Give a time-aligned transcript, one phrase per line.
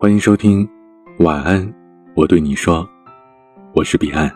[0.00, 0.64] 欢迎收听
[1.24, 1.60] 《晚安》，
[2.14, 2.88] 我对你说，
[3.74, 4.30] 我是彼岸。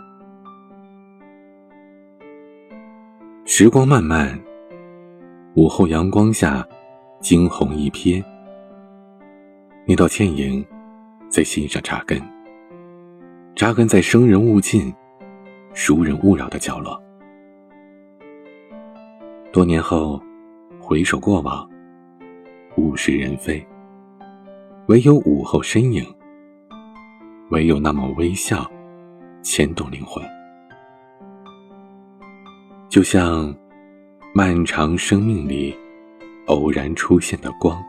[3.45, 4.37] 时光漫漫，
[5.55, 6.67] 午后阳光下，
[7.21, 8.21] 惊鸿一瞥，
[9.87, 10.67] 那道倩影
[11.29, 12.21] 在心上扎根，
[13.55, 14.93] 扎根在生人勿近、
[15.75, 17.01] 熟人勿扰的角落。
[19.53, 20.21] 多年后，
[20.81, 21.71] 回首过往，
[22.79, 23.65] 物是人非。
[24.89, 26.05] 唯有午后身影，
[27.51, 28.69] 唯有那抹微笑，
[29.41, 30.23] 牵动灵魂。
[32.89, 33.55] 就像
[34.35, 35.73] 漫长生命里
[36.47, 37.81] 偶然出现的光。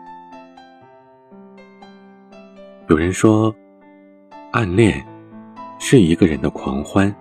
[2.89, 3.53] 有人说，
[4.51, 5.03] 暗恋
[5.79, 7.13] 是一个人的狂欢，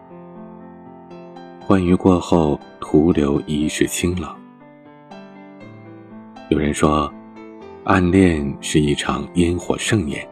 [1.59, 4.31] 欢愉过后徒留一世清冷。
[6.51, 7.11] 有人说。
[7.85, 10.25] 暗恋是一场烟火盛宴，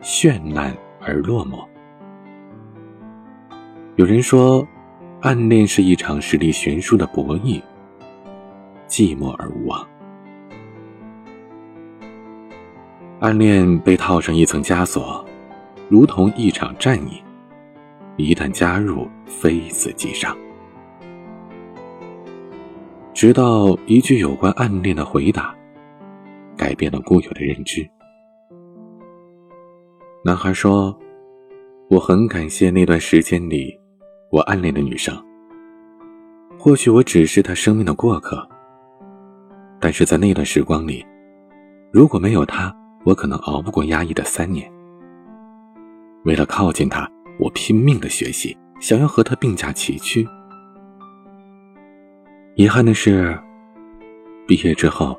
[0.00, 1.62] 绚烂而落寞。
[3.96, 4.66] 有人说，
[5.20, 7.60] 暗恋是一场实力悬殊的博弈，
[8.88, 9.86] 寂寞而无望。
[13.20, 15.22] 暗恋被套上一层枷锁，
[15.90, 17.22] 如同一场战役，
[18.16, 20.34] 一旦加入，非死即伤。
[23.12, 25.54] 直到一句有关暗恋的回答。
[26.62, 27.84] 改变了固有的认知。
[30.24, 30.96] 男孩说
[31.90, 33.76] ：“我很感谢那段时间里
[34.30, 35.12] 我暗恋的女生。
[36.56, 38.48] 或许我只是他生命的过客，
[39.80, 41.04] 但是在那段时光里，
[41.92, 42.72] 如果没有她，
[43.04, 44.72] 我可能熬不过压抑的三年。
[46.24, 50.24] 为了靠近她，我拼命的学习，想要和她并驾齐驱。
[52.54, 53.36] 遗憾的是，
[54.46, 55.18] 毕业之后。”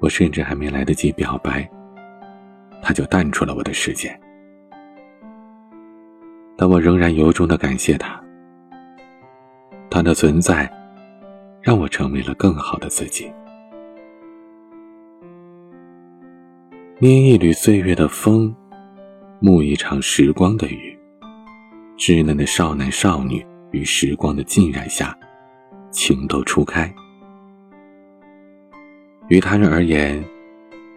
[0.00, 1.68] 我甚至还没来得及表白，
[2.80, 4.18] 他就淡出了我的世界。
[6.56, 8.20] 但我仍然由衷的感谢他，
[9.90, 10.70] 他的存在，
[11.62, 13.30] 让我成为了更好的自己。
[17.00, 18.54] 捏一缕岁月的风，
[19.40, 20.98] 沐一场时光的雨，
[21.96, 25.16] 稚嫩的少男少女与时光的浸染下，
[25.92, 26.92] 情窦初开。
[29.28, 30.24] 于他人而言，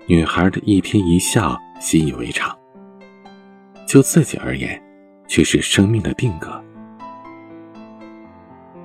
[0.07, 2.49] 女孩的一颦一笑习以为常；
[3.85, 4.81] 就自己而言，
[5.27, 6.49] 却是生命的定格。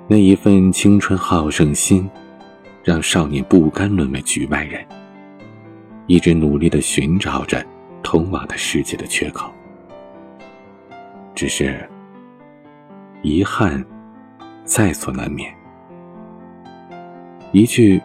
[0.08, 2.10] 那一份青春好胜心，
[2.82, 4.84] 让少年不甘沦为局外人，
[6.08, 7.64] 一直努力的寻找着
[8.02, 9.52] 通往的世界的缺口。
[11.36, 11.88] 只是，
[13.22, 13.84] 遗憾
[14.64, 15.54] 在所难免。
[17.52, 18.02] 一句。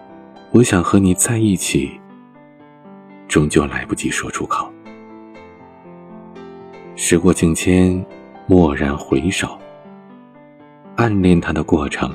[0.53, 1.89] 我想和你在一起，
[3.29, 4.69] 终究来不及说出口。
[6.97, 8.05] 时过境迁，
[8.49, 9.57] 蓦然回首，
[10.97, 12.13] 暗恋他的过程，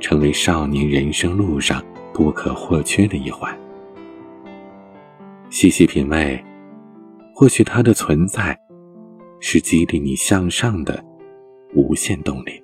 [0.00, 1.80] 成为少年人生路上
[2.12, 3.56] 不可或缺的一环。
[5.48, 6.44] 细细品味，
[7.32, 8.58] 或许他的存在，
[9.38, 11.02] 是激励你向上的
[11.72, 12.60] 无限动力。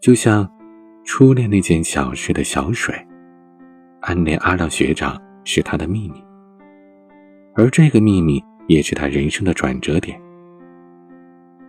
[0.00, 0.48] 就像
[1.04, 2.94] 初恋那件小事的小水。
[4.06, 6.22] 暗恋阿亮学长是他的秘密，
[7.56, 10.16] 而这个秘密也是他人生的转折点。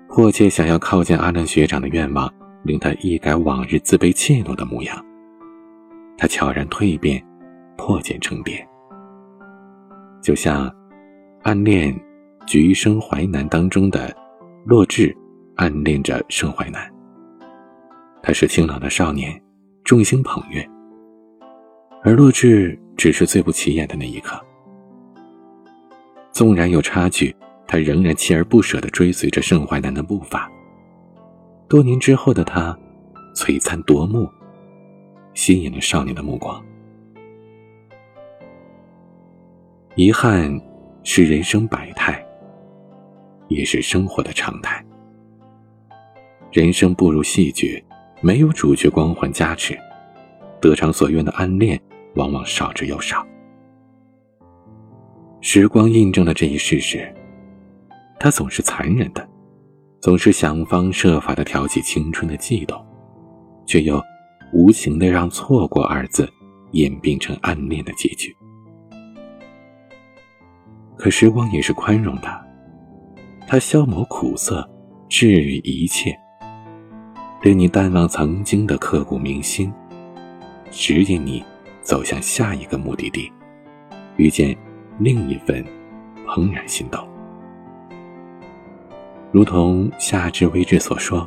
[0.07, 2.31] 迫切想要靠近阿亮学长的愿望，
[2.63, 5.03] 令他一改往日自卑怯懦的模样。
[6.15, 7.19] 他悄然蜕变，
[7.75, 8.63] 破茧成蝶。
[10.21, 10.71] 就像
[11.41, 11.91] 暗恋
[12.45, 14.15] 《橘生淮南》当中的
[14.63, 15.11] 洛枳，
[15.55, 16.87] 暗恋着盛淮南。
[18.21, 19.41] 他是清朗的少年，
[19.83, 20.63] 众星捧月。
[22.07, 24.41] 而洛枳只是最不起眼的那一刻。
[26.31, 27.35] 纵然有差距，
[27.67, 30.49] 他仍然锲而不舍地追随着盛淮南的步伐。
[31.67, 32.73] 多年之后的他，
[33.35, 34.25] 璀璨夺目，
[35.33, 36.63] 吸引了少年的目光。
[39.95, 40.57] 遗憾
[41.03, 42.25] 是人生百态，
[43.49, 44.81] 也是生活的常态。
[46.53, 47.83] 人生不如戏剧，
[48.21, 49.77] 没有主角光环加持。
[50.61, 51.79] 得偿所愿的暗恋，
[52.17, 53.25] 往往少之又少。
[55.39, 57.13] 时光印证了这一事实，
[58.19, 59.25] 它总是残忍的，
[60.01, 62.83] 总是想方设法的挑起青春的悸动，
[63.65, 64.01] 却又
[64.51, 66.27] 无情的让“错过”二字
[66.71, 68.35] 演变成暗恋的结局。
[70.97, 72.45] 可时光也是宽容的，
[73.47, 74.67] 它消磨苦涩，
[75.07, 76.17] 治愈一切，
[77.43, 79.71] 令你淡忘曾经的刻骨铭心。
[80.71, 81.45] 指引你
[81.87, 83.31] 走向下一个目的地，
[84.17, 84.53] 遇见
[84.99, 85.63] 另一份
[86.25, 87.07] 怦然心动。
[89.31, 91.25] 如同夏至未至所说：“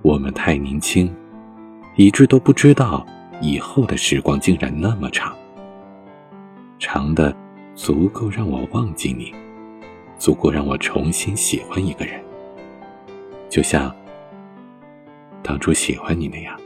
[0.00, 1.14] 我们太年轻，
[1.94, 3.04] 以致都不知道
[3.42, 5.36] 以后的时光竟然那么长，
[6.78, 7.36] 长的
[7.74, 9.34] 足够让我忘记你，
[10.16, 12.18] 足够让我重新喜欢一个人，
[13.50, 13.94] 就像
[15.42, 16.58] 当初喜欢你那样。”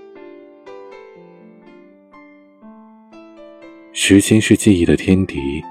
[4.05, 5.65] 时间是记忆的天敌，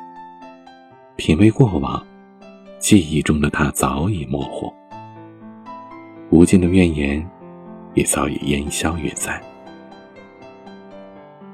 [1.18, 2.02] 品味过往。
[2.80, 4.74] 记忆中的他早已模糊，
[6.30, 7.30] 无尽的怨言
[7.94, 9.38] 也早已烟消云散。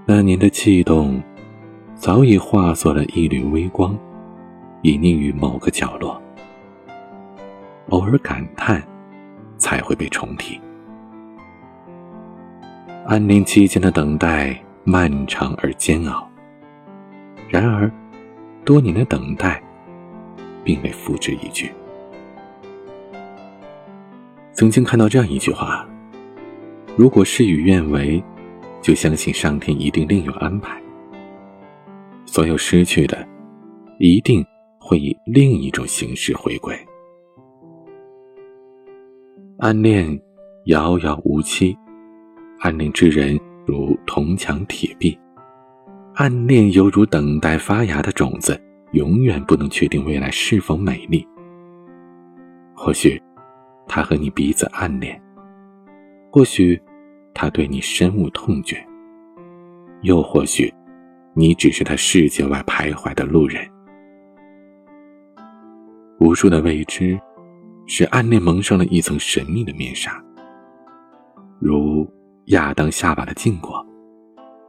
[0.05, 1.19] 那年的悸动，
[1.95, 3.97] 早已化作了一缕微光，
[4.83, 6.21] 隐匿于某个角落。
[7.89, 8.87] 偶尔感叹，
[9.57, 10.61] 才会被重提。
[13.07, 16.26] 暗恋期间的等待漫长而煎熬，
[17.49, 17.91] 然而，
[18.65, 19.61] 多年的等待。
[20.67, 21.71] 并未付之一炬。
[24.51, 25.87] 曾经看到这样一句话
[26.97, 28.21] ：“如果事与愿违，
[28.81, 30.77] 就相信上天一定另有安排。
[32.25, 33.25] 所有失去的，
[33.97, 34.45] 一定
[34.77, 36.77] 会以另一种形式回归。”
[39.59, 40.21] 暗恋
[40.65, 41.77] 遥遥无期，
[42.59, 45.17] 暗恋之人如铜墙铁壁，
[46.17, 48.59] 暗恋犹如等待发芽的种子。
[48.93, 51.27] 永远不能确定未来是否美丽。
[52.73, 53.21] 或许，
[53.85, 55.13] 他和你彼此暗恋；
[56.31, 56.81] 或许，
[57.33, 58.77] 他对你深恶痛绝；
[60.01, 60.73] 又或许，
[61.33, 63.61] 你只是他世界外徘徊的路人。
[66.19, 67.19] 无数的未知，
[67.85, 70.19] 使暗恋蒙上了一层神秘的面纱，
[71.59, 72.09] 如
[72.45, 73.85] 亚当夏娃的禁果，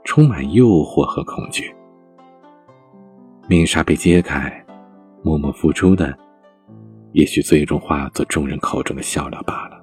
[0.08, 1.70] 充满诱惑和恐惧。
[3.46, 4.50] 面纱被揭开，
[5.22, 6.18] 默默付出的，
[7.12, 9.78] 也许最终化作众人口中的笑料罢了。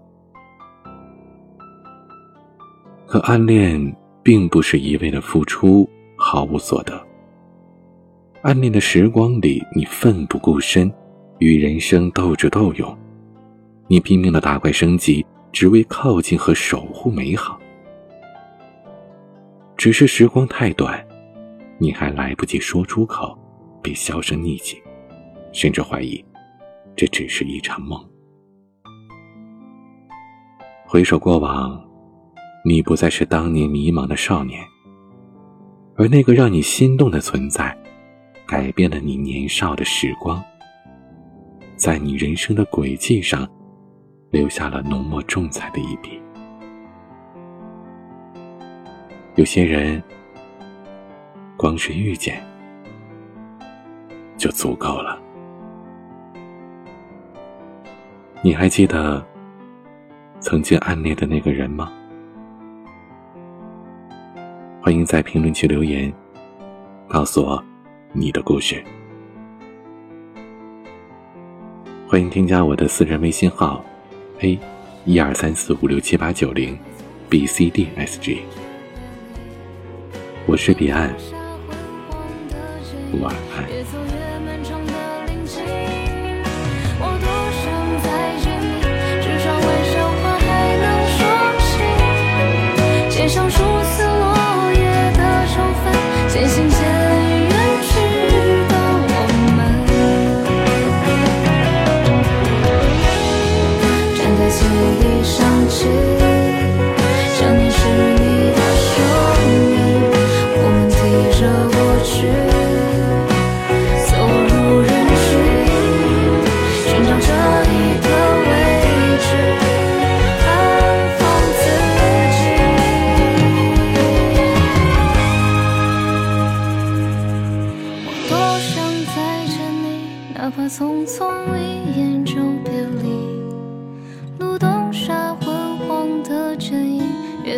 [3.05, 5.87] 可暗恋并不是一味的付出，
[6.17, 6.99] 毫无所得。
[8.41, 10.91] 暗恋的时光里，你奋不顾身，
[11.37, 12.97] 与人生斗智斗勇，
[13.87, 17.59] 你拼命的打怪升级，只为靠近和守护美好。
[19.77, 21.05] 只是时光太短，
[21.77, 23.37] 你还来不及说出口。
[23.83, 24.81] 便销声匿迹，
[25.51, 26.25] 甚至怀疑
[26.95, 28.03] 这只是一场梦。
[30.87, 31.79] 回首过往，
[32.63, 34.59] 你不再是当年迷茫的少年，
[35.95, 37.77] 而那个让你心动的存在，
[38.47, 40.43] 改变了你年少的时光，
[41.75, 43.47] 在你人生的轨迹上
[44.31, 46.19] 留下了浓墨重彩的一笔。
[49.35, 50.01] 有些人，
[51.57, 52.41] 光是遇见。
[54.37, 55.19] 就足够了。
[58.41, 59.25] 你还记得
[60.39, 61.91] 曾经暗恋的那个人吗？
[64.81, 66.13] 欢迎在评论区留言，
[67.07, 67.61] 告诉我
[68.13, 68.81] 你的故事。
[72.07, 73.83] 欢迎添加我的私人微信号
[74.39, 74.57] ：a
[75.03, 76.77] 一二三四五六七八九零
[77.29, 78.39] b c d s g。
[80.47, 81.09] 我是彼岸，
[83.19, 83.65] 晚安。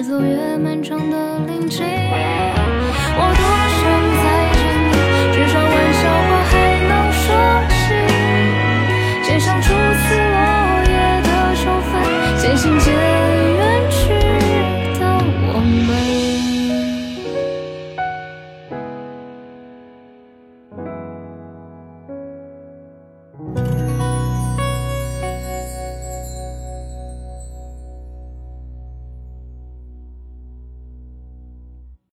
[0.08, 1.86] 走越漫长的林径。